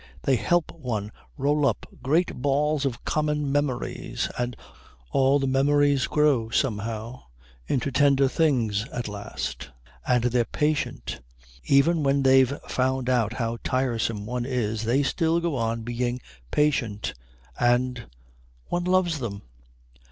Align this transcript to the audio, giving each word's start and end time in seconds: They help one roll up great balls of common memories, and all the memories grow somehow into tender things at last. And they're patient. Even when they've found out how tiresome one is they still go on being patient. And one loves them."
They 0.23 0.35
help 0.35 0.71
one 0.71 1.11
roll 1.37 1.63
up 1.67 1.85
great 2.01 2.33
balls 2.41 2.87
of 2.87 3.05
common 3.05 3.51
memories, 3.51 4.29
and 4.35 4.55
all 5.11 5.37
the 5.37 5.45
memories 5.45 6.07
grow 6.07 6.49
somehow 6.49 7.21
into 7.67 7.91
tender 7.91 8.27
things 8.27 8.87
at 8.89 9.07
last. 9.07 9.69
And 10.07 10.23
they're 10.23 10.43
patient. 10.43 11.21
Even 11.65 12.01
when 12.01 12.23
they've 12.23 12.57
found 12.67 13.11
out 13.11 13.33
how 13.33 13.59
tiresome 13.63 14.25
one 14.25 14.43
is 14.43 14.85
they 14.85 15.03
still 15.03 15.39
go 15.39 15.55
on 15.55 15.83
being 15.83 16.19
patient. 16.49 17.13
And 17.59 18.07
one 18.69 18.85
loves 18.85 19.19
them." 19.19 19.43